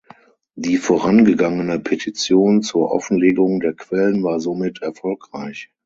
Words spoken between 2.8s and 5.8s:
Offenlegung der Quellen war somit erfolgreich.